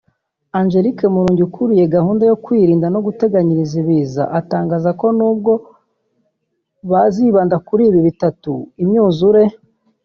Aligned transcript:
Angélique 0.59 1.03
Murungi 1.13 1.41
ukuriye 1.49 1.85
gahunda 1.95 2.23
yo 2.29 2.39
kwirinda 2.43 2.87
no 2.93 2.99
guteganyiriza 3.05 3.75
ibiza 3.83 4.23
atangaza 4.39 4.89
ko 4.99 5.07
n’ubwo 5.17 5.53
bazibanda 6.89 7.55
kuri 7.67 7.83
ibi 7.89 7.99
bitatu 8.07 8.51
(imyuzure 8.83 9.41